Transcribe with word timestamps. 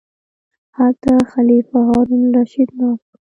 هلته 0.77 1.11
خلیفه 1.33 1.79
هارون 1.87 2.21
الرشید 2.27 2.69
ناست 2.79 3.07
و. 3.13 3.15